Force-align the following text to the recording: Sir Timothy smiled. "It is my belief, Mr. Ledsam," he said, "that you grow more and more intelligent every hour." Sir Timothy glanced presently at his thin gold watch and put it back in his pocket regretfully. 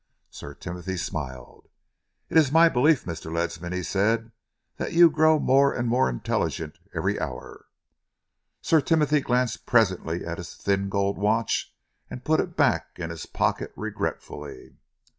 Sir 0.31 0.55
Timothy 0.55 0.97
smiled. 0.97 1.69
"It 2.27 2.35
is 2.35 2.51
my 2.51 2.69
belief, 2.69 3.05
Mr. 3.05 3.31
Ledsam," 3.31 3.71
he 3.71 3.83
said, 3.83 4.31
"that 4.77 4.93
you 4.93 5.11
grow 5.11 5.37
more 5.37 5.75
and 5.75 5.87
more 5.87 6.09
intelligent 6.09 6.79
every 6.95 7.19
hour." 7.19 7.67
Sir 8.63 8.81
Timothy 8.81 9.21
glanced 9.21 9.67
presently 9.67 10.25
at 10.25 10.39
his 10.39 10.55
thin 10.55 10.89
gold 10.89 11.19
watch 11.19 11.75
and 12.09 12.25
put 12.25 12.39
it 12.39 12.57
back 12.57 12.97
in 12.97 13.11
his 13.11 13.27
pocket 13.27 13.71
regretfully. 13.75 14.73